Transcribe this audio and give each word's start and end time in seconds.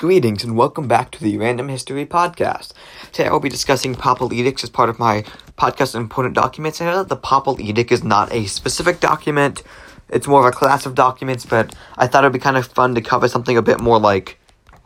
Greetings 0.00 0.42
and 0.42 0.56
welcome 0.56 0.88
back 0.88 1.10
to 1.10 1.22
the 1.22 1.36
Random 1.36 1.68
History 1.68 2.06
Podcast. 2.06 2.72
Today 3.12 3.28
I 3.28 3.32
will 3.32 3.38
be 3.38 3.50
discussing 3.50 3.94
Papal 3.94 4.32
Edicts 4.32 4.64
as 4.64 4.70
part 4.70 4.88
of 4.88 4.98
my 4.98 5.24
podcast 5.58 5.94
important 5.94 6.34
documents. 6.34 6.80
I 6.80 6.86
know 6.86 6.96
that 6.96 7.10
the 7.10 7.16
Papal 7.16 7.60
Edict 7.60 7.92
is 7.92 8.02
not 8.02 8.32
a 8.32 8.46
specific 8.46 9.00
document, 9.00 9.62
it's 10.08 10.26
more 10.26 10.40
of 10.40 10.46
a 10.46 10.56
class 10.56 10.86
of 10.86 10.94
documents, 10.94 11.44
but 11.44 11.74
I 11.98 12.06
thought 12.06 12.24
it 12.24 12.28
would 12.28 12.32
be 12.32 12.38
kind 12.38 12.56
of 12.56 12.66
fun 12.68 12.94
to 12.94 13.02
cover 13.02 13.28
something 13.28 13.58
a 13.58 13.62
bit 13.62 13.78
more 13.78 14.00
like 14.00 14.38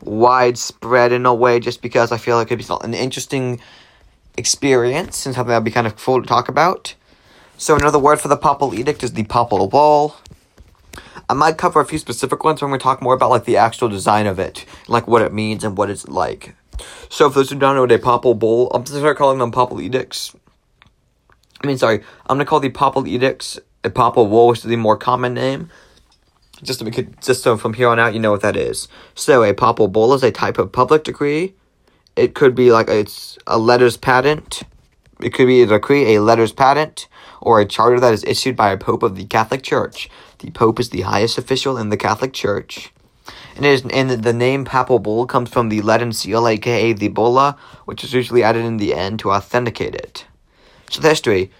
widespread 0.02 1.12
in 1.12 1.26
a 1.26 1.32
way, 1.32 1.60
just 1.60 1.80
because 1.80 2.10
I 2.10 2.16
feel 2.16 2.34
like 2.34 2.50
it'd 2.50 2.66
be 2.66 2.74
an 2.80 2.92
interesting 2.92 3.60
experience 4.36 5.26
and 5.26 5.34
something 5.36 5.50
that'd 5.50 5.62
be 5.62 5.70
kind 5.70 5.86
of 5.86 5.96
cool 5.96 6.22
to 6.22 6.26
talk 6.26 6.48
about. 6.48 6.96
So 7.56 7.76
another 7.76 8.00
word 8.00 8.20
for 8.20 8.26
the 8.26 8.36
Papal 8.36 8.74
Edict 8.74 9.04
is 9.04 9.12
the 9.12 9.22
Papal 9.22 9.68
Bull. 9.68 10.16
I 11.28 11.34
might 11.34 11.58
cover 11.58 11.80
a 11.80 11.86
few 11.86 11.98
specific 11.98 12.44
ones 12.44 12.60
when 12.60 12.70
we 12.70 12.78
talk 12.78 13.00
more 13.02 13.14
about 13.14 13.30
like 13.30 13.44
the 13.44 13.56
actual 13.56 13.88
design 13.88 14.26
of 14.26 14.38
it, 14.38 14.64
like 14.88 15.06
what 15.06 15.22
it 15.22 15.32
means 15.32 15.64
and 15.64 15.76
what 15.76 15.90
it's 15.90 16.06
like. 16.08 16.54
So, 17.08 17.30
for 17.30 17.36
those 17.36 17.50
who 17.50 17.58
don't 17.58 17.74
know 17.76 17.82
what 17.82 17.92
a 17.92 17.98
papal 17.98 18.34
bull, 18.34 18.70
I'm 18.74 18.82
gonna 18.82 18.98
start 18.98 19.16
calling 19.16 19.38
them 19.38 19.52
papal 19.52 19.80
edicts. 19.80 20.34
I 21.62 21.66
mean, 21.66 21.78
sorry, 21.78 22.02
I'm 22.26 22.36
gonna 22.36 22.44
call 22.44 22.60
the 22.60 22.70
papal 22.70 23.06
edicts 23.06 23.58
a 23.84 23.90
papal 23.90 24.26
bull, 24.26 24.48
which 24.48 24.58
is 24.58 24.64
the 24.64 24.76
more 24.76 24.96
common 24.96 25.34
name. 25.34 25.70
Just 26.62 26.78
to 26.78 26.84
make 26.84 26.98
it, 26.98 27.20
just 27.20 27.42
so 27.42 27.56
from 27.56 27.74
here 27.74 27.88
on 27.88 27.98
out, 27.98 28.14
you 28.14 28.20
know 28.20 28.30
what 28.30 28.40
that 28.42 28.56
is. 28.56 28.88
So, 29.14 29.42
a 29.42 29.54
papal 29.54 29.88
bull 29.88 30.14
is 30.14 30.22
a 30.22 30.30
type 30.30 30.58
of 30.58 30.72
public 30.72 31.04
decree. 31.04 31.54
It 32.16 32.34
could 32.34 32.54
be 32.54 32.70
like 32.70 32.88
it's 32.88 33.38
a 33.46 33.58
letters 33.58 33.96
patent. 33.96 34.62
It 35.24 35.32
could 35.32 35.46
be 35.46 35.62
a 35.62 35.66
decree, 35.66 36.14
a 36.14 36.20
letters 36.20 36.52
patent, 36.52 37.08
or 37.40 37.58
a 37.58 37.64
charter 37.64 37.98
that 37.98 38.12
is 38.12 38.24
issued 38.24 38.56
by 38.56 38.72
a 38.72 38.76
pope 38.76 39.02
of 39.02 39.16
the 39.16 39.24
Catholic 39.24 39.62
Church. 39.62 40.10
The 40.40 40.50
Pope 40.50 40.78
is 40.78 40.90
the 40.90 41.00
highest 41.00 41.38
official 41.38 41.78
in 41.78 41.88
the 41.88 41.96
Catholic 41.96 42.34
Church. 42.34 42.92
And, 43.56 43.64
is, 43.64 43.82
and 43.86 44.10
the 44.10 44.34
name 44.34 44.66
Papal 44.66 44.98
Bull 44.98 45.26
comes 45.26 45.48
from 45.48 45.70
the 45.70 45.80
Latin 45.80 46.12
seal, 46.12 46.46
aka 46.46 46.92
the 46.92 47.08
bulla, 47.08 47.56
which 47.86 48.04
is 48.04 48.12
usually 48.12 48.42
added 48.42 48.66
in 48.66 48.76
the 48.76 48.92
end 48.92 49.18
to 49.20 49.30
authenticate 49.30 49.94
it. 49.94 50.26
So 50.90 51.00
the 51.00 51.08
history. 51.08 51.50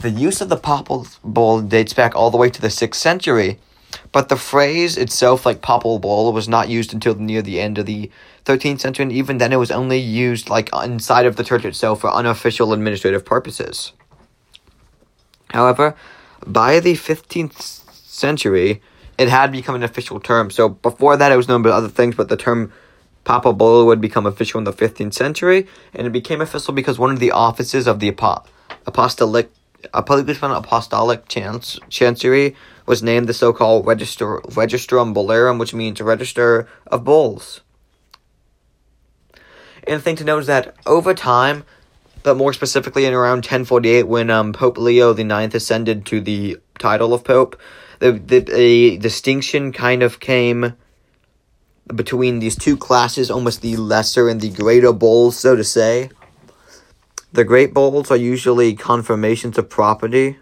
The 0.00 0.10
use 0.10 0.40
of 0.40 0.48
the 0.48 0.56
Papal 0.56 1.06
Bull 1.22 1.60
dates 1.60 1.92
back 1.92 2.16
all 2.16 2.32
the 2.32 2.36
way 2.36 2.50
to 2.50 2.60
the 2.60 2.68
6th 2.68 2.96
century, 2.96 3.60
but 4.12 4.28
the 4.28 4.36
phrase 4.36 4.96
itself, 4.96 5.46
like 5.46 5.62
Papal 5.62 5.98
Bull, 5.98 6.32
was 6.32 6.48
not 6.48 6.68
used 6.68 6.92
until 6.92 7.14
near 7.14 7.42
the 7.42 7.60
end 7.60 7.78
of 7.78 7.86
the 7.86 8.10
13th 8.44 8.80
century, 8.80 9.02
and 9.04 9.12
even 9.12 9.38
then 9.38 9.52
it 9.52 9.56
was 9.56 9.70
only 9.70 9.98
used 9.98 10.48
like 10.48 10.70
inside 10.82 11.26
of 11.26 11.36
the 11.36 11.44
church 11.44 11.64
itself 11.64 12.00
for 12.00 12.12
unofficial 12.12 12.72
administrative 12.72 13.24
purposes. 13.24 13.92
However, 15.50 15.94
by 16.46 16.80
the 16.80 16.94
15th 16.94 17.60
century, 17.92 18.82
it 19.16 19.28
had 19.28 19.52
become 19.52 19.74
an 19.74 19.82
official 19.82 20.20
term. 20.20 20.50
So 20.50 20.68
before 20.68 21.16
that, 21.16 21.32
it 21.32 21.36
was 21.36 21.48
known 21.48 21.62
by 21.62 21.70
other 21.70 21.88
things, 21.88 22.16
but 22.16 22.28
the 22.28 22.36
term 22.36 22.72
Papal 23.24 23.54
Bull 23.54 23.86
would 23.86 24.00
become 24.00 24.26
official 24.26 24.58
in 24.58 24.64
the 24.64 24.72
15th 24.72 25.14
century, 25.14 25.66
and 25.94 26.06
it 26.06 26.10
became 26.10 26.40
official 26.40 26.74
because 26.74 26.98
one 26.98 27.10
of 27.10 27.20
the 27.20 27.30
offices 27.30 27.86
of 27.86 28.00
the 28.00 28.10
apo- 28.10 28.44
apostolic 28.86 29.50
apostolic 29.92 31.28
chance, 31.28 31.78
chancery 31.88 32.56
was 32.86 33.02
named 33.02 33.28
the 33.28 33.34
so-called 33.34 33.86
register 33.86 34.40
registrum 34.54 35.14
bullarum, 35.14 35.58
which 35.58 35.74
means 35.74 36.00
register 36.00 36.68
of 36.86 37.04
bulls. 37.04 37.60
And 39.86 39.96
the 39.96 40.00
thing 40.00 40.16
to 40.16 40.24
note 40.24 40.40
is 40.40 40.46
that 40.46 40.74
over 40.86 41.14
time, 41.14 41.64
but 42.22 42.36
more 42.36 42.52
specifically 42.52 43.04
in 43.04 43.12
around 43.12 43.38
1048, 43.38 44.04
when 44.04 44.30
um, 44.30 44.52
Pope 44.52 44.78
Leo 44.78 45.14
IX 45.14 45.54
ascended 45.54 46.06
to 46.06 46.20
the 46.20 46.58
title 46.78 47.12
of 47.12 47.24
Pope, 47.24 47.60
the, 47.98 48.12
the 48.12 48.98
distinction 48.98 49.72
kind 49.72 50.02
of 50.02 50.20
came 50.20 50.74
between 51.94 52.38
these 52.38 52.56
two 52.56 52.76
classes, 52.76 53.30
almost 53.30 53.60
the 53.60 53.76
lesser 53.76 54.28
and 54.28 54.40
the 54.40 54.50
greater 54.50 54.92
bulls, 54.92 55.38
so 55.38 55.54
to 55.54 55.64
say. 55.64 56.10
The 57.34 57.42
great 57.42 57.74
bulls 57.74 58.12
are 58.12 58.16
usually 58.16 58.74
confirmations 58.74 59.58
of 59.58 59.68
property 59.68 60.38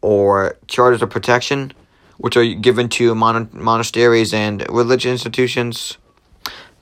or 0.00 0.56
charters 0.68 1.02
of 1.02 1.10
protection, 1.10 1.72
which 2.16 2.36
are 2.36 2.44
given 2.44 2.88
to 2.90 3.12
mon- 3.16 3.50
monasteries 3.52 4.32
and 4.32 4.64
religious 4.70 5.10
institutions. 5.10 5.98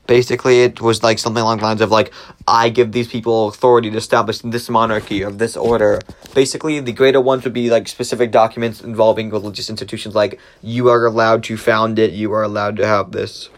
Basically 0.07 0.61
it 0.61 0.83
was 0.83 1.03
like 1.03 1.19
something 1.19 1.43
along 1.43 1.57
the 1.57 1.65
lines 1.65 1.81
of 1.81 1.91
like 1.91 2.13
i 2.47 2.69
give 2.69 2.93
these 2.93 3.09
people 3.09 3.49
authority 3.49 3.91
to 3.91 3.97
establish 3.97 4.41
this 4.41 4.69
monarchy 4.69 5.23
of 5.23 5.39
this 5.39 5.57
order. 5.57 6.01
Basically 6.35 6.79
the 6.81 6.93
greater 6.93 7.23
ones 7.23 7.45
would 7.45 7.55
be 7.55 7.71
like 7.71 7.89
specific 7.89 8.31
documents 8.31 8.83
involving 8.83 9.31
religious 9.31 9.71
institutions 9.71 10.15
like 10.15 10.39
you 10.61 10.91
are 10.91 11.07
allowed 11.07 11.45
to 11.45 11.57
found 11.57 11.99
it 11.99 12.13
you 12.13 12.31
are 12.35 12.43
allowed 12.43 12.77
to 12.77 12.87
have 12.87 13.13
this. 13.13 13.49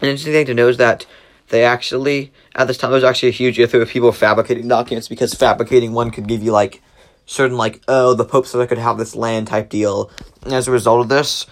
An 0.00 0.08
interesting 0.08 0.32
thing 0.32 0.46
to 0.46 0.54
know 0.54 0.66
is 0.66 0.78
that 0.78 1.06
they 1.52 1.64
actually 1.64 2.32
at 2.56 2.66
this 2.66 2.78
time 2.78 2.90
there 2.90 2.96
was 2.96 3.04
actually 3.04 3.28
a 3.28 3.32
huge 3.32 3.58
issue 3.58 3.78
of 3.78 3.88
people 3.88 4.10
fabricating 4.10 4.66
documents 4.66 5.06
because 5.06 5.34
fabricating 5.34 5.92
one 5.92 6.10
could 6.10 6.26
give 6.26 6.42
you 6.42 6.50
like 6.50 6.82
certain 7.26 7.58
like 7.58 7.82
oh 7.86 8.14
the 8.14 8.24
pope 8.24 8.46
said 8.46 8.60
i 8.60 8.66
could 8.66 8.78
have 8.78 8.98
this 8.98 9.14
land 9.14 9.46
type 9.46 9.68
deal. 9.68 10.10
And 10.42 10.54
as 10.54 10.66
a 10.66 10.72
result 10.72 11.02
of 11.02 11.08
this 11.08 11.46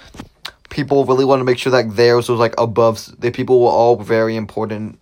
people 0.71 1.05
really 1.05 1.25
want 1.25 1.41
to 1.41 1.44
make 1.44 1.59
sure 1.59 1.71
that 1.72 1.97
theirs 1.97 2.28
was 2.28 2.41
like 2.41 2.55
above 2.59 3.15
the 3.21 3.31
people 3.31 3.60
were 3.60 3.69
all 3.69 3.97
very 3.97 4.37
important 4.37 4.99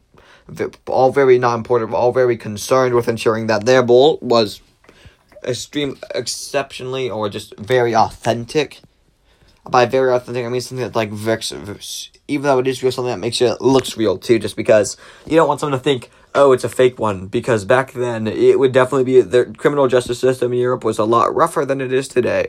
all 0.86 1.12
very 1.12 1.38
not 1.38 1.54
important 1.54 1.94
all 1.94 2.12
very 2.12 2.36
concerned 2.36 2.94
with 2.94 3.08
ensuring 3.08 3.46
that 3.46 3.66
their 3.66 3.82
bull 3.82 4.18
was 4.20 4.60
extreme 5.44 5.96
exceptionally 6.14 7.08
or 7.08 7.28
just 7.28 7.56
very 7.56 7.94
authentic 7.94 8.80
by 9.70 9.86
very 9.86 10.12
authentic 10.12 10.44
i 10.44 10.48
mean 10.48 10.60
something 10.60 10.86
that 10.86 10.96
like 10.96 11.10
vex, 11.10 11.52
even 12.26 12.42
though 12.42 12.58
it 12.58 12.66
is 12.66 12.82
real 12.82 12.92
something 12.92 13.10
that 13.10 13.18
makes 13.18 13.40
it 13.40 13.60
looks 13.60 13.96
real 13.96 14.18
too 14.18 14.38
just 14.38 14.56
because 14.56 14.96
you 15.26 15.36
don't 15.36 15.48
want 15.48 15.60
someone 15.60 15.78
to 15.78 15.82
think 15.82 16.10
oh 16.34 16.52
it's 16.52 16.64
a 16.64 16.68
fake 16.68 16.98
one 16.98 17.26
because 17.26 17.64
back 17.64 17.92
then 17.92 18.26
it 18.26 18.58
would 18.58 18.72
definitely 18.72 19.04
be 19.04 19.20
the 19.20 19.46
criminal 19.56 19.88
justice 19.88 20.18
system 20.18 20.52
in 20.52 20.58
europe 20.58 20.84
was 20.84 20.98
a 20.98 21.04
lot 21.04 21.34
rougher 21.34 21.64
than 21.64 21.80
it 21.80 21.92
is 21.92 22.08
today 22.08 22.46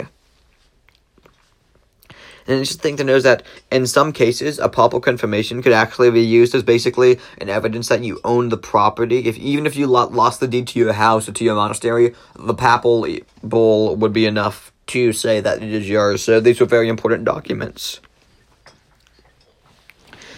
an 2.49 2.55
interesting 2.55 2.81
thing 2.81 2.97
to 2.97 3.03
know 3.03 3.19
that 3.19 3.43
in 3.71 3.85
some 3.85 4.11
cases, 4.11 4.57
a 4.57 4.67
papal 4.67 4.99
confirmation 4.99 5.61
could 5.61 5.71
actually 5.71 6.09
be 6.09 6.21
used 6.21 6.55
as 6.55 6.63
basically 6.63 7.19
an 7.37 7.47
evidence 7.47 7.89
that 7.89 8.03
you 8.03 8.19
own 8.23 8.49
the 8.49 8.57
property. 8.57 9.19
If 9.27 9.37
even 9.37 9.67
if 9.67 9.75
you 9.75 9.85
lost 9.85 10.39
the 10.39 10.47
deed 10.47 10.67
to 10.69 10.79
your 10.79 10.93
house 10.93 11.29
or 11.29 11.31
to 11.31 11.43
your 11.43 11.53
monastery, 11.53 12.15
the 12.35 12.55
papal 12.55 13.05
bull 13.43 13.95
would 13.95 14.13
be 14.13 14.25
enough 14.25 14.71
to 14.89 15.13
say 15.13 15.39
that 15.39 15.63
it 15.63 15.71
is 15.71 15.89
yours. 15.89 16.23
So 16.23 16.39
these 16.39 16.59
were 16.59 16.65
very 16.65 16.89
important 16.89 17.25
documents. 17.25 17.99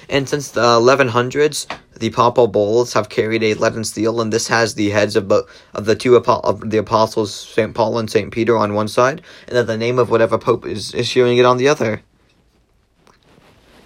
And 0.09 0.28
since 0.28 0.51
the 0.51 0.62
1100s, 0.62 1.67
the 1.97 2.09
papal 2.09 2.47
bulls 2.47 2.91
have 2.94 3.07
carried 3.07 3.44
a 3.44 3.53
leaden 3.53 3.85
seal, 3.85 4.19
and 4.19 4.34
this 4.34 4.50
has 4.50 4.75
the 4.75 4.89
heads 4.89 5.16
of, 5.16 5.29
the 5.29 5.45
of 5.73 5.85
the 5.85 5.95
two 5.95 6.17
of 6.17 6.69
the 6.69 6.79
apostles, 6.79 7.34
St. 7.34 7.73
Paul 7.73 7.97
and 7.97 8.09
St. 8.09 8.29
Peter, 8.29 8.57
on 8.57 8.73
one 8.73 8.89
side, 8.89 9.22
and 9.47 9.56
then 9.56 9.67
the 9.67 9.78
name 9.78 9.97
of 9.97 10.09
whatever 10.09 10.38
pope 10.38 10.66
is 10.66 10.94
issuing 10.94 11.38
it 11.38 11.45
on 11.45 11.57
the 11.57 11.69
other. 11.69 12.01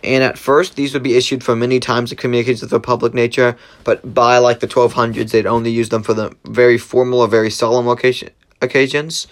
And 0.03 0.23
at 0.23 0.37
first, 0.37 0.75
these 0.75 0.93
would 0.93 1.03
be 1.03 1.15
issued 1.15 1.43
for 1.43 1.55
many 1.55 1.79
times 1.79 2.11
of 2.11 2.17
communications 2.17 2.63
of 2.63 2.73
a 2.73 2.79
public 2.79 3.13
nature, 3.13 3.55
but 3.83 4.13
by 4.13 4.37
like 4.39 4.61
the 4.61 4.67
1200s, 4.67 5.29
they'd 5.29 5.45
only 5.45 5.71
use 5.71 5.89
them 5.89 6.01
for 6.01 6.13
the 6.15 6.35
very 6.45 6.77
formal 6.77 7.19
or 7.19 7.27
very 7.27 7.51
solemn 7.51 7.87
occasion, 7.87 8.29
occasions. 8.61 9.27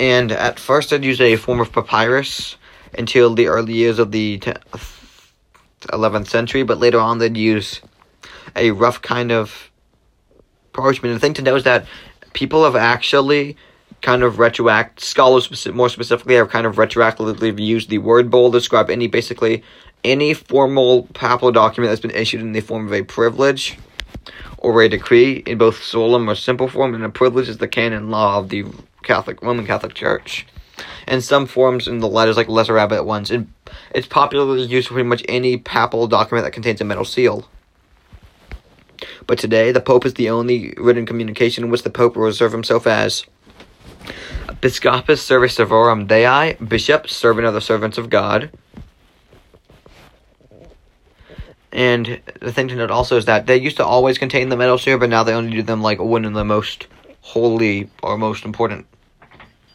And 0.00 0.32
at 0.32 0.58
first, 0.58 0.88
they'd 0.88 1.04
use 1.04 1.20
a 1.20 1.36
form 1.36 1.60
of 1.60 1.72
papyrus 1.72 2.56
until 2.96 3.34
the 3.34 3.48
early 3.48 3.74
years 3.74 3.98
of 3.98 4.12
the 4.12 4.38
11th 5.88 6.26
century, 6.26 6.62
but 6.62 6.78
later 6.78 6.98
on, 6.98 7.18
they'd 7.18 7.36
use 7.36 7.82
a 8.56 8.70
rough 8.70 9.02
kind 9.02 9.30
of 9.30 9.70
parchment. 10.72 11.12
The 11.14 11.20
thing 11.20 11.34
to 11.34 11.42
know 11.42 11.54
is 11.54 11.64
that 11.64 11.84
people 12.32 12.64
have 12.64 12.76
actually 12.76 13.58
kind 14.00 14.22
of 14.22 14.36
retroact 14.36 15.00
scholars 15.00 15.68
more 15.68 15.90
specifically 15.90 16.36
have 16.36 16.48
kind 16.48 16.66
of 16.66 16.76
retroactively 16.76 17.58
used 17.60 17.90
the 17.90 17.98
word 17.98 18.30
bull 18.30 18.50
to 18.50 18.56
describe 18.56 18.88
any 18.88 19.06
basically 19.06 19.62
any 20.02 20.32
formal 20.32 21.02
papal 21.12 21.52
document 21.52 21.90
that's 21.90 22.00
been 22.00 22.10
issued 22.12 22.40
in 22.40 22.52
the 22.52 22.60
form 22.62 22.86
of 22.86 22.94
a 22.94 23.02
privilege 23.02 23.78
or 24.56 24.80
a 24.80 24.88
decree 24.88 25.42
in 25.44 25.58
both 25.58 25.82
solemn 25.82 26.30
or 26.30 26.34
simple 26.34 26.68
form, 26.68 26.94
and 26.94 27.04
a 27.04 27.10
privilege 27.10 27.50
is 27.50 27.58
the 27.58 27.68
canon 27.68 28.10
law 28.10 28.38
of 28.38 28.48
the 28.48 28.64
Catholic 29.02 29.42
Roman 29.42 29.66
Catholic 29.66 29.94
Church. 29.94 30.46
And 31.06 31.22
some 31.22 31.46
forms 31.46 31.88
in 31.88 31.98
the 31.98 32.08
letters, 32.08 32.36
like 32.36 32.48
lesser 32.48 32.78
abbot 32.78 33.04
ones, 33.04 33.30
and 33.30 33.52
it's 33.94 34.06
popularly 34.06 34.62
used 34.62 34.88
for 34.88 34.94
pretty 34.94 35.08
much 35.08 35.24
any 35.28 35.56
papal 35.56 36.06
document 36.06 36.44
that 36.44 36.52
contains 36.52 36.80
a 36.80 36.84
metal 36.84 37.04
seal. 37.04 37.48
But 39.26 39.38
today, 39.38 39.72
the 39.72 39.80
Pope 39.80 40.06
is 40.06 40.14
the 40.14 40.30
only 40.30 40.74
written 40.76 41.06
communication 41.06 41.64
in 41.64 41.70
which 41.70 41.82
the 41.82 41.90
Pope 41.90 42.16
will 42.16 42.24
reserve 42.24 42.52
himself 42.52 42.86
as 42.86 43.26
Episcopus 44.48 45.22
Servus 45.22 45.56
Servorum 45.56 46.06
Dei, 46.06 46.56
Bishop, 46.66 47.08
servant 47.08 47.46
of 47.46 47.54
the 47.54 47.60
servants 47.60 47.98
of 47.98 48.10
God. 48.10 48.50
And 51.72 52.20
the 52.40 52.52
thing 52.52 52.68
to 52.68 52.74
note 52.74 52.90
also 52.90 53.16
is 53.16 53.26
that 53.26 53.46
they 53.46 53.56
used 53.56 53.76
to 53.76 53.84
always 53.84 54.18
contain 54.18 54.48
the 54.48 54.56
metal 54.56 54.76
seal, 54.76 54.98
but 54.98 55.08
now 55.08 55.22
they 55.22 55.32
only 55.32 55.52
do 55.52 55.62
them 55.62 55.82
like 55.82 56.00
when 56.00 56.24
in 56.24 56.32
the 56.32 56.44
most 56.44 56.88
holy 57.20 57.90
or 58.02 58.16
most 58.18 58.44
important 58.44 58.86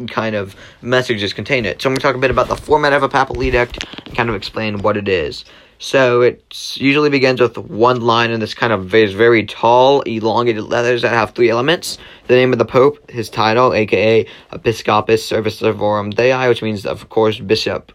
kind 0.08 0.36
of 0.36 0.56
messages 0.82 1.34
contain 1.34 1.66
it. 1.66 1.82
So 1.82 1.90
I'm 1.90 1.94
going 1.94 2.00
to 2.00 2.04
talk 2.04 2.16
a 2.16 2.20
bit 2.20 2.32
about 2.32 2.48
the 2.48 2.56
format 2.56 2.94
of 2.94 3.04
a 3.04 3.10
papal 3.10 3.42
edict, 3.42 3.86
and 4.06 4.16
kind 4.16 4.30
of 4.30 4.36
explain 4.36 4.80
what 4.80 4.98
it 4.98 5.08
is. 5.08 5.46
So 5.78 6.22
it 6.22 6.44
usually 6.76 7.10
begins 7.10 7.42
with 7.42 7.58
one 7.58 8.02
line 8.02 8.32
in 8.32 8.40
this 8.40 8.54
kind 8.54 8.72
of 8.72 8.94
is 8.96 9.14
very 9.14 9.46
tall, 9.46 10.02
elongated 10.02 10.64
letters 10.64 11.02
that 11.02 11.10
have 11.10 11.32
three 11.32 11.50
elements. 11.50 11.98
The 12.28 12.36
name 12.36 12.54
of 12.54 12.60
the 12.60 12.66
Pope, 12.66 13.10
his 13.12 13.30
title, 13.30 13.74
aka 13.74 14.26
Episcopus 14.54 15.30
Servorum 15.30 16.14
Dei, 16.14 16.48
which 16.48 16.62
means, 16.62 16.86
of 16.86 17.10
course, 17.10 17.40
Bishop, 17.40 17.92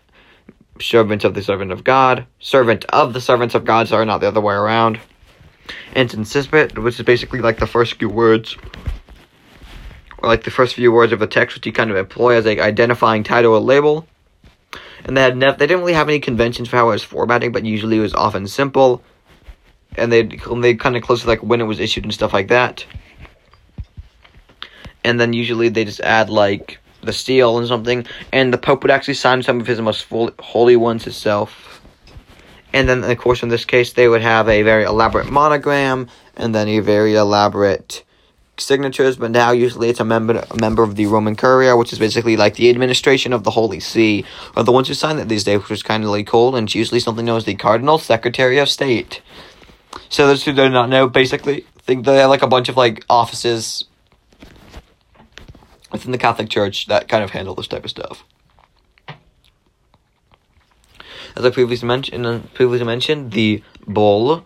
servant 0.80 1.24
of 1.24 1.34
the 1.34 1.42
servant 1.42 1.72
of 1.72 1.82
God, 1.82 2.26
servant 2.38 2.84
of 2.86 3.12
the 3.14 3.20
servants 3.20 3.54
of 3.54 3.64
God, 3.64 3.88
sorry, 3.88 4.04
not 4.04 4.20
the 4.20 4.28
other 4.28 4.40
way 4.40 4.54
around. 4.54 5.00
And 5.94 6.10
incipit, 6.10 6.78
which 6.78 6.98
is 6.98 7.06
basically 7.06 7.40
like 7.40 7.58
the 7.58 7.66
first 7.66 7.94
few 7.94 8.08
words, 8.08 8.56
or 10.22 10.28
like 10.28 10.44
the 10.44 10.50
first 10.50 10.74
few 10.74 10.92
words 10.92 11.12
of 11.12 11.22
a 11.22 11.26
text, 11.26 11.56
which 11.56 11.66
you 11.66 11.72
kind 11.72 11.90
of 11.90 11.96
employ 11.96 12.36
as 12.36 12.46
a 12.46 12.60
identifying 12.60 13.22
title 13.22 13.54
or 13.54 13.60
label 13.60 14.06
and 15.04 15.16
they 15.16 15.22
had 15.22 15.38
they 15.40 15.66
didn't 15.66 15.80
really 15.80 15.94
have 15.94 16.08
any 16.08 16.20
conventions 16.20 16.68
for 16.68 16.76
how 16.76 16.88
it 16.88 16.92
was 16.92 17.02
formatting, 17.02 17.52
but 17.52 17.64
usually 17.64 17.98
it 17.98 18.00
was 18.00 18.14
often 18.14 18.46
simple, 18.46 19.02
and 19.96 20.12
they 20.12 20.22
they 20.22 20.74
kind 20.74 20.96
of 20.96 21.02
close 21.02 21.22
to 21.22 21.28
like 21.28 21.42
when 21.42 21.60
it 21.60 21.64
was 21.64 21.80
issued 21.80 22.04
and 22.04 22.14
stuff 22.14 22.32
like 22.32 22.48
that. 22.48 22.84
And 25.02 25.18
then 25.18 25.32
usually 25.32 25.70
they 25.70 25.84
just 25.84 26.00
add 26.00 26.28
like 26.28 26.78
the 27.02 27.12
seal 27.12 27.58
and 27.58 27.66
something, 27.66 28.06
and 28.32 28.52
the 28.52 28.58
Pope 28.58 28.82
would 28.82 28.90
actually 28.90 29.14
sign 29.14 29.42
some 29.42 29.60
of 29.60 29.66
his 29.66 29.80
most 29.80 30.06
holy 30.38 30.76
ones 30.76 31.04
himself. 31.04 31.80
And 32.72 32.88
then, 32.88 33.02
of 33.02 33.18
course, 33.18 33.42
in 33.42 33.48
this 33.48 33.64
case, 33.64 33.94
they 33.94 34.06
would 34.06 34.22
have 34.22 34.48
a 34.48 34.62
very 34.62 34.84
elaborate 34.84 35.28
monogram, 35.28 36.08
and 36.36 36.54
then 36.54 36.68
a 36.68 36.80
very 36.80 37.14
elaborate 37.14 38.04
signatures, 38.60 39.16
but 39.16 39.30
now 39.30 39.50
usually 39.52 39.88
it's 39.88 40.00
a 40.00 40.04
member 40.04 40.44
a 40.50 40.56
member 40.60 40.82
of 40.82 40.96
the 40.96 41.06
Roman 41.06 41.36
Curia, 41.36 41.76
which 41.76 41.92
is 41.92 41.98
basically 41.98 42.36
like 42.36 42.54
the 42.54 42.70
administration 42.70 43.32
of 43.32 43.44
the 43.44 43.50
Holy 43.50 43.80
See, 43.80 44.24
are 44.56 44.62
the 44.62 44.72
ones 44.72 44.88
who 44.88 44.94
sign 44.94 45.18
it 45.18 45.28
these 45.28 45.44
days, 45.44 45.60
which 45.60 45.70
is 45.70 45.82
kind 45.82 46.04
of 46.04 46.10
like 46.10 46.26
cool, 46.26 46.56
and 46.56 46.68
it's 46.68 46.74
usually 46.74 47.00
something 47.00 47.24
known 47.24 47.38
as 47.38 47.44
the 47.44 47.54
Cardinal 47.54 47.98
Secretary 47.98 48.58
of 48.58 48.68
State. 48.68 49.22
So 50.08 50.26
those 50.26 50.44
who 50.44 50.52
do 50.52 50.68
not 50.68 50.88
know, 50.88 51.08
basically, 51.08 51.66
think 51.90 52.04
they 52.04 52.18
have 52.18 52.30
like 52.30 52.42
a 52.42 52.46
bunch 52.46 52.68
of 52.68 52.76
like 52.76 53.04
offices 53.10 53.84
within 55.90 56.12
the 56.12 56.18
Catholic 56.18 56.48
Church 56.48 56.86
that 56.86 57.08
kind 57.08 57.24
of 57.24 57.30
handle 57.30 57.54
this 57.54 57.66
type 57.66 57.84
of 57.84 57.90
stuff. 57.90 58.24
As 61.36 61.44
I 61.44 61.50
previously 61.50 61.88
mentioned, 61.88 62.54
previously 62.54 62.86
mentioned, 62.86 63.32
the 63.32 63.62
bull 63.86 64.44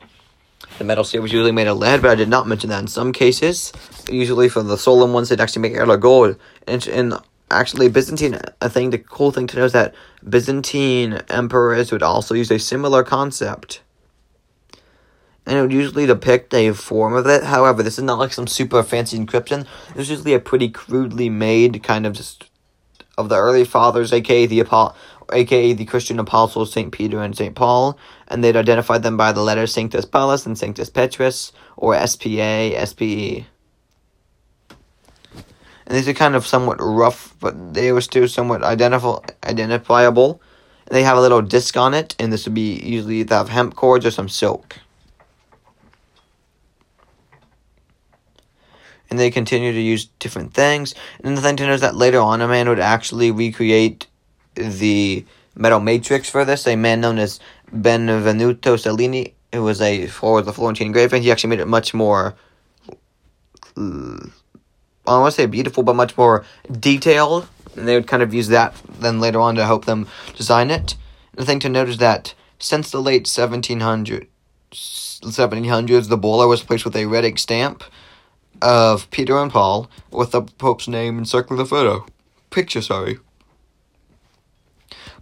the 0.79 0.85
metal 0.85 1.05
seal 1.05 1.23
was 1.23 1.32
usually 1.32 1.53
made 1.53 1.69
of 1.69 1.79
lead, 1.79 2.03
but 2.03 2.11
I 2.11 2.15
did 2.15 2.29
not 2.29 2.49
mention 2.49 2.71
that 2.71 2.81
in 2.81 2.88
some 2.88 3.12
cases. 3.12 3.73
Usually 4.11 4.49
for 4.49 4.62
the 4.62 4.76
solemn 4.76 5.12
ones, 5.12 5.29
they'd 5.29 5.41
actually 5.41 5.62
make 5.62 5.73
it 5.73 5.81
out 5.81 5.88
of 5.88 6.00
gold. 6.00 6.37
And, 6.67 6.87
and 6.88 7.15
actually, 7.50 7.88
Byzantine, 7.88 8.38
I 8.61 8.69
think 8.69 8.91
the 8.91 8.99
cool 8.99 9.31
thing 9.31 9.47
to 9.49 9.56
know 9.56 9.65
is 9.65 9.73
that 9.73 9.94
Byzantine 10.29 11.21
emperors 11.29 11.93
would 11.93 12.03
also 12.03 12.35
use 12.35 12.50
a 12.50 12.59
similar 12.59 13.05
concept. 13.05 13.82
And 15.47 15.59
it 15.59 15.61
would 15.61 15.73
usually 15.73 16.06
depict 16.06 16.55
a 16.55 16.73
form 16.73 17.15
of 17.15 17.26
it. 17.26 17.44
However, 17.44 17.82
this 17.82 17.99
is 17.99 18.05
not 18.05 18.19
like 18.19 18.32
some 18.32 18.47
super 18.47 18.82
fancy 18.82 19.19
encryption. 19.19 19.67
This 19.88 20.05
is 20.05 20.11
usually 20.11 20.35
a 20.35 20.41
pretty 20.41 20.71
crudely 20.71 21.29
made 21.29 21.82
kind 21.82 22.06
of 22.06 22.15
just 22.15 22.49
of 23.17 23.29
the 23.29 23.37
early 23.37 23.65
fathers, 23.65 24.12
aka 24.12 24.47
the 24.47 24.61
apostle 24.61 24.97
aka 25.32 25.73
the 25.73 25.85
Christian 25.85 26.19
apostles 26.19 26.73
St. 26.73 26.93
Peter 26.93 27.23
and 27.23 27.37
St. 27.37 27.55
Paul, 27.55 27.99
and 28.29 28.43
they'd 28.43 28.56
identified 28.56 29.03
them 29.03 29.17
by 29.17 29.32
the 29.32 29.43
letters 29.43 29.73
Sanctus 29.73 30.05
Paulus 30.05 30.47
and 30.47 30.59
Sanctus 30.59 30.91
Petrus, 30.91 31.53
or 31.76 31.94
SPA, 32.06 32.87
SPE. 32.87 33.47
And 35.87 35.97
these 35.97 36.09
are 36.09 36.15
kind 36.15 36.35
of 36.35 36.47
somewhat 36.47 36.79
rough, 36.81 37.35
but 37.41 37.75
they 37.75 37.93
were 37.93 38.00
still 38.00 38.26
somewhat 38.26 38.62
identif- 38.62 39.29
identifiable. 39.44 40.41
And 40.87 40.97
they 40.97 41.03
have 41.03 41.19
a 41.19 41.21
little 41.21 41.43
disc 41.43 41.76
on 41.76 41.94
it, 41.94 42.15
and 42.19 42.32
this 42.32 42.47
would 42.47 42.55
be 42.55 42.81
usually 42.81 43.21
either 43.21 43.37
have 43.37 43.49
hemp 43.49 43.75
cords 43.75 44.06
or 44.06 44.11
some 44.11 44.29
silk. 44.29 44.79
And 49.11 49.19
they 49.19 49.31
continue 49.31 49.73
to 49.73 49.81
use 49.81 50.06
different 50.19 50.55
things. 50.55 50.94
And 51.23 51.37
the 51.37 51.43
thing 51.43 51.56
to 51.56 51.67
know 51.67 51.75
is 51.75 51.81
that 51.82 51.94
later 51.94 52.19
on, 52.19 52.41
a 52.41 52.49
man 52.49 52.69
would 52.69 52.81
actually 52.81 53.31
recreate 53.31 54.06
the 54.54 55.24
metal 55.54 55.80
matrix 55.80 56.28
for 56.28 56.44
this. 56.44 56.66
A 56.66 56.76
man 56.76 57.00
known 57.00 57.18
as 57.18 57.40
Benvenuto 57.72 58.78
Cellini, 58.78 59.34
who 59.52 59.62
was 59.62 59.80
a 59.80 60.06
for 60.06 60.42
the 60.42 60.52
Florentine 60.52 60.88
engraver, 60.88 61.16
he 61.18 61.30
actually 61.30 61.50
made 61.50 61.60
it 61.60 61.68
much 61.68 61.94
more. 61.94 62.34
I 63.76 63.80
don't 63.80 64.32
want 65.06 65.34
to 65.34 65.42
say 65.42 65.46
beautiful, 65.46 65.82
but 65.82 65.96
much 65.96 66.16
more 66.16 66.44
detailed. 66.70 67.48
And 67.76 67.88
they 67.88 67.94
would 67.94 68.06
kind 68.06 68.22
of 68.22 68.32
use 68.32 68.48
that 68.48 68.74
then 69.00 69.20
later 69.20 69.40
on 69.40 69.56
to 69.56 69.66
help 69.66 69.84
them 69.84 70.06
design 70.36 70.70
it. 70.70 70.96
And 71.32 71.42
the 71.42 71.44
thing 71.44 71.60
to 71.60 71.68
note 71.68 71.88
is 71.88 71.98
that 71.98 72.34
since 72.58 72.90
the 72.90 73.02
late 73.02 73.24
1700s, 73.24 74.28
1700s, 74.70 76.08
the 76.08 76.16
bulla 76.16 76.46
was 76.46 76.62
placed 76.62 76.84
with 76.84 76.96
a 76.96 77.06
red 77.06 77.24
ink 77.24 77.38
stamp 77.38 77.82
of 78.62 79.10
Peter 79.10 79.36
and 79.36 79.50
Paul 79.50 79.90
with 80.10 80.30
the 80.30 80.42
Pope's 80.42 80.86
name 80.86 81.18
encircling 81.18 81.58
the 81.58 81.66
photo. 81.66 82.06
Picture, 82.50 82.80
sorry 82.80 83.18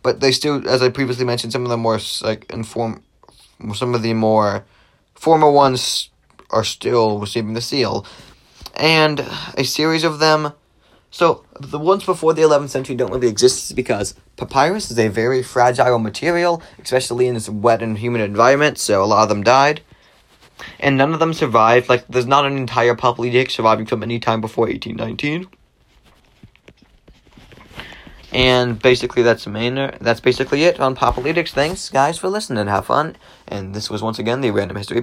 but 0.02 0.20
they 0.20 0.32
still, 0.32 0.68
as 0.68 0.82
I 0.82 0.88
previously 0.88 1.24
mentioned, 1.24 1.52
some 1.52 1.62
of 1.62 1.68
the 1.68 1.76
more 1.76 1.98
like 2.22 2.50
inform, 2.52 3.02
some 3.74 3.94
of 3.94 4.02
the 4.02 4.14
more 4.14 4.64
formal 5.14 5.52
ones 5.52 6.10
are 6.50 6.64
still 6.64 7.18
receiving 7.18 7.54
the 7.54 7.60
seal, 7.60 8.04
and 8.74 9.24
a 9.56 9.64
series 9.64 10.04
of 10.04 10.18
them. 10.18 10.52
So 11.10 11.44
the 11.60 11.78
ones 11.78 12.04
before 12.04 12.32
the 12.32 12.42
11th 12.42 12.70
century 12.70 12.96
don't 12.96 13.12
really 13.12 13.28
exist 13.28 13.76
because 13.76 14.14
papyrus 14.36 14.90
is 14.90 14.98
a 14.98 15.08
very 15.08 15.42
fragile 15.42 15.98
material, 15.98 16.62
especially 16.82 17.26
in 17.26 17.34
this 17.34 17.50
wet 17.50 17.82
and 17.82 17.98
humid 17.98 18.22
environment. 18.22 18.78
So 18.78 19.02
a 19.02 19.06
lot 19.06 19.22
of 19.22 19.28
them 19.28 19.42
died, 19.42 19.82
and 20.80 20.96
none 20.96 21.12
of 21.12 21.20
them 21.20 21.34
survived. 21.34 21.88
Like 21.88 22.06
there's 22.08 22.26
not 22.26 22.46
an 22.46 22.56
entire 22.56 22.96
edict 22.96 23.52
surviving 23.52 23.86
from 23.86 24.02
any 24.02 24.18
time 24.18 24.40
before 24.40 24.66
1819. 24.66 25.48
And 28.32 28.80
basically, 28.80 29.22
that's 29.22 29.44
the 29.44 29.50
main. 29.50 29.74
That's 30.00 30.20
basically 30.20 30.64
it 30.64 30.80
on 30.80 30.96
Papal 30.96 31.22
Thanks, 31.22 31.90
guys, 31.90 32.18
for 32.18 32.28
listening. 32.28 32.66
Have 32.66 32.86
fun. 32.86 33.16
And 33.46 33.74
this 33.74 33.90
was 33.90 34.02
once 34.02 34.18
again 34.18 34.40
the 34.40 34.50
Random 34.50 34.76
History 34.76 34.96